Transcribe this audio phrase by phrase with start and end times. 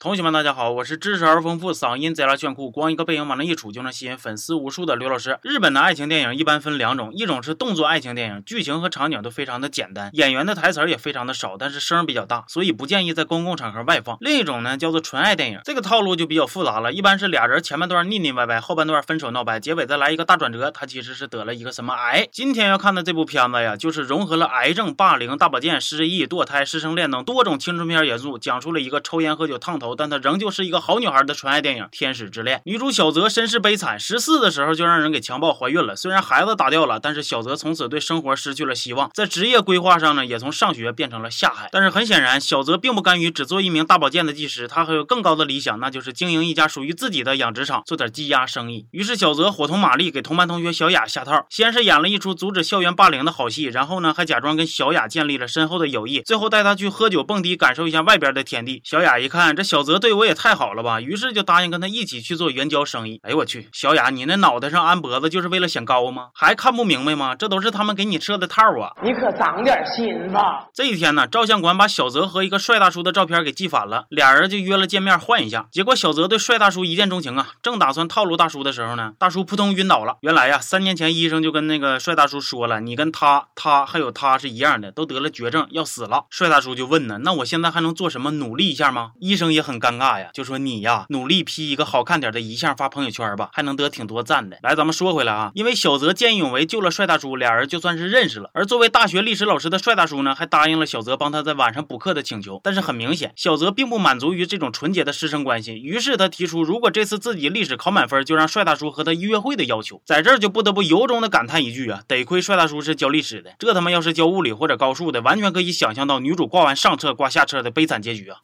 [0.00, 5.40] 同学们，大家好，我是知识而丰富、嗓音贼拉炫酷、光一个背影往那一杵就能吸引粉丝无数的刘老师。
[5.42, 14.16] 日本的爱情电影一般分两种，一种是动作爱情电影，剧情和场景都非常的简单，演员的台词也非常的少，但是声比较大，所以不建议在公共场合外放。
[14.20, 22.28] 另一种呢叫做纯爱电影，这个套路就比较复杂了，一般是俩人前半段腻腻歪歪，后半段分手闹掰，结尾再来一个大转折，他其实是得了一个什么癌。
[22.30, 30.68] 今天要看的这部片子呀，就是融合了癌症、霸凌、大保健、失忆、堕胎、师生恋等多种青春片元素，讲述了一个抽烟喝酒烫头，但她仍旧是。
[30.68, 35.96] 一个好女孩的纯爱电影《天使之恋》，女主小泽身世悲惨，十四的时候就让人给强暴怀孕了。
[35.96, 41.70] 虽然孩子打掉了，但是小泽从此对生活失去了希望，在职业规划上呢，也从上学变成了下海。
[41.72, 48.86] 但是很显然，小泽并不甘于只做一名大保健的技师，他还有更高的理想，那就是经营一家属于自己的养殖场，做点鸡鸭生意。
[48.90, 58.82] 于是小泽伙同玛丽给同班同学小雅下套，先是演了一出阻止校园霸凌的好戏，然后呢，还假装跟小雅建立了深厚的友谊，最后带她去喝酒蹦迪，感受一下外边的天地。
[58.84, 61.38] 小雅一看，这小泽对我也太好了吧，于是就。
[61.38, 63.20] 就答应跟他一起去做援交生意。
[63.22, 66.30] 哎呦我去，小雅，你那脑袋上安脖子就是为了显高吗？
[66.34, 67.36] 还看不明白吗？
[67.36, 68.90] 这都是他们给你设的套啊！
[69.04, 70.66] 你可长点心吧。
[70.74, 75.68] 这一天呢，照相馆把小泽和一个帅大叔的照片给寄反了，俩人就约了见面换一下。
[75.70, 80.16] 结果小泽对帅大叔一见钟情啊，正打算套路大叔的时候呢，大叔扑通晕倒了。
[80.22, 86.24] 原来呀，三年前医生就跟那个帅大叔说了，你跟他、他还有他是一样的，都得了绝症，要死了。
[86.30, 88.32] 帅大叔就问呢，那我现在还能做什么？
[88.32, 89.12] 努力一下吗？
[89.20, 92.02] 医生也很尴尬呀，就说你呀，努力 P 一个好。
[92.08, 94.56] 看点的遗像发朋友圈吧，还能得挺多赞的。
[94.62, 98.48] 来，咱们说回来啊，因为小泽见义勇为救了帅大叔，俩人就算是认识了。
[98.54, 102.58] 而作为大学历史老师的帅大叔呢，还答应了小泽帮他在晚上补课的请求。
[102.64, 110.00] 但是很明显，小泽并不满足于这种纯洁的师生关系，于是他提出，如果这次自己历史考满分，就让帅大叔和他约会的要求。
[110.06, 118.38] 在这儿就不得不由衷的感叹一句啊，得亏帅大叔是教历史的，这他妈要是教物理或者高数的，完全可以想象到女主挂完上册挂下册的悲惨结局啊。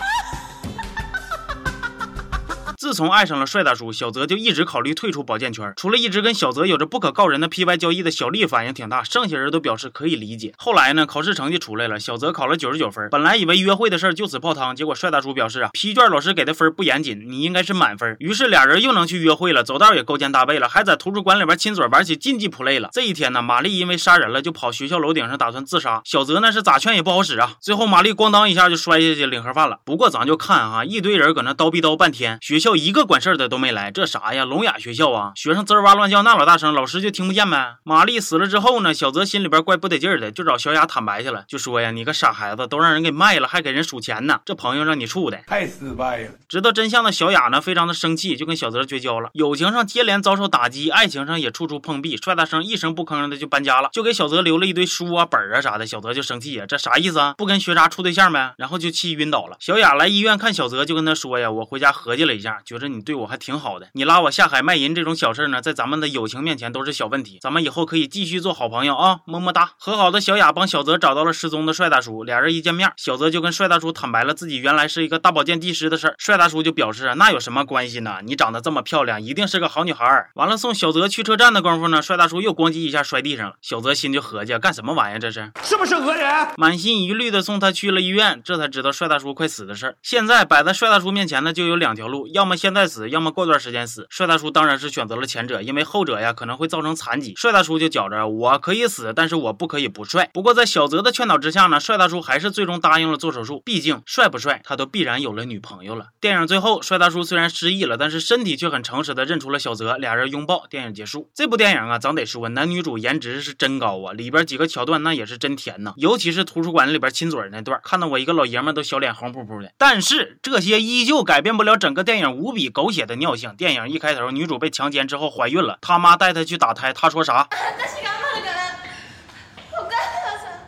[2.85, 5.73] 自从爱上了帅大叔，小泽就一直考虑退出保健圈。
[5.75, 10.53] 除了一直跟小泽有着不可告人的 P Y 交易的小丽反应挺大，剩下人都表示可以理解。
[10.59, 13.09] 后来呢，考试成绩出来了，小泽考了九十九分。
[13.11, 18.15] 本来以为约会的事就此泡汤，结果帅大叔表示啊，批卷老师给的分不严谨，你应该是满分。
[18.21, 22.91] 于是俩人又能去约会了，走道也勾肩搭背了，还在图书馆里边亲嘴玩起禁忌 play 了。
[22.93, 26.03] 这一天呢，玛丽因为杀人了，就跑学校楼顶上打算自杀。
[26.05, 29.79] 小泽呢是咋劝也不好使啊，最后玛丽咣当一下就摔下去领盒饭了。
[29.87, 33.65] 不过咱就看哈，一堆人搁那叨逼叨半天，学校一个管事儿的都。
[33.65, 34.45] 没来，这啥呀？
[34.45, 35.33] 聋哑学校啊！
[35.37, 37.77] 学生滋哇乱叫那老大声，老师就听不见呗。
[37.83, 49.31] 玛丽死了之后呢，小泽心里边怪不得劲儿的，就找小雅坦白去了，就说呀：“你个傻孩子，都让人给卖了，还给人数钱呢，这朋友让你处的太失败了。”知道真相的小雅呢，非常的生气，就跟小泽绝交了。
[49.33, 52.19] 友情上接连遭受打击，爱情上也处处碰壁。
[52.19, 55.87] 帅大生一声不吭的就搬家了，就给小泽留了一堆书啊、本啊啥的。
[55.87, 57.33] 小泽就生气呀，这啥意思啊？
[57.39, 58.53] 不跟学渣处对象呗？
[58.59, 59.57] 然后就气晕倒了。
[59.59, 69.71] 小雅来医院看小泽，就跟他说呀：“我回家合计了一下，觉着你对我还挺好的，你拉我。”下海卖淫这种小事呢，在咱们的友情面前都是小问题，咱们以后可以继续做好朋友啊，么么哒。
[69.79, 76.15] 和好的小雅帮小泽找到了失踪的帅大叔，俩人一见面，小泽就跟帅大叔坦白了自己原来是一个大保健技师的事儿。
[76.19, 78.17] 帅大叔就表示啊，那有什么关系呢？
[78.25, 80.31] 你长得这么漂亮，一定是个好女孩。
[80.35, 83.55] 完了，送小泽去车站的功夫呢，帅大叔又咣叽一下摔地上了。
[83.63, 85.19] 小泽心就合计，干什么玩意儿？
[85.19, 86.49] 这是是不是讹人？
[86.57, 89.97] 满心疑虑的送他去了医院，这才知道帅大叔快死的事儿。
[90.03, 94.07] 现在摆在帅大叔面前的，就有两条路，要么现在死，要么过段时间死。
[94.09, 94.95] 帅大叔当然是。
[94.95, 97.35] 选择了前者，因为后者呀可能会造成残疾。
[97.35, 100.31] 帅大叔就觉着我可以死，但是我不可以不帅。
[100.33, 103.61] 不过在小泽的劝导之下呢，帅大叔还是最终答应了做手术。
[103.65, 106.11] 毕竟帅不帅，他都必然有了女朋友了。
[106.21, 111.29] 电影最后，帅大叔虽然失忆了，但是身体却很诚实的认出了小泽，俩人拥抱，电影结束。
[111.35, 119.73] 这部电影啊，咱得说男女主颜值是真高啊，里边几个桥段那也是真甜呐，尤其是图书馆里边亲嘴那段，看到我一个老爷们都小脸红扑扑的。
[119.77, 123.55] 但是这些依旧改变不了整个电影无无比狗血的尿性。
[123.57, 124.85] 电影一开头，女主被强。
[124.93, 127.49] 奸之后怀孕了，他妈带她去打胎，她说啥？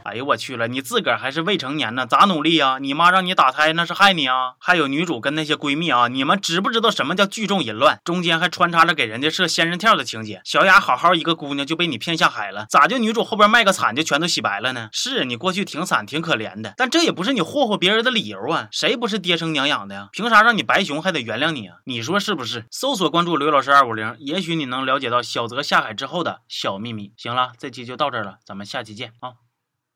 [0.06, 2.78] 哎呦我去了，你自个儿还是未成年呢，咋努力呀？
[2.80, 4.54] 你妈让你打胎那是害你啊！
[4.60, 8.00] 还有女主跟那些闺蜜啊，你们知不知道什么叫聚众淫乱？
[8.04, 10.40] 中间还穿插着给人家设仙人跳的情节。
[10.44, 14.88] 小雅好好一个姑娘就被你骗下海了，咋就女主后边卖个惨就全都洗白了呢？
[14.92, 18.68] 是你过去挺惨挺可怜的，但这也不是你霍霍别人的理由啊！
[18.70, 20.08] 谁不是爹生娘养的呀？
[20.12, 21.78] 凭啥让你白熊还得原谅你啊？
[21.84, 22.66] 你说是不是？
[22.70, 27.12] 搜索关注刘老师二五零，也许你能了解到小泽下海之后的小秘密。
[27.16, 29.45] 行了，这期就到这儿了，咱们下期见啊！